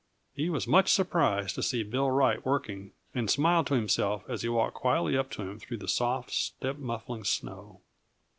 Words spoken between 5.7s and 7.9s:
the soft, step muffling snow.